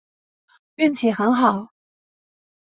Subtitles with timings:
[0.77, 1.71] 运气很好